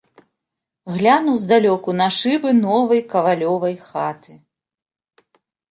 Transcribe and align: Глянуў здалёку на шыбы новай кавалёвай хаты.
Глянуў 0.95 1.37
здалёку 1.43 1.89
на 2.01 2.07
шыбы 2.21 2.49
новай 2.65 3.01
кавалёвай 3.13 3.75
хаты. 3.93 4.33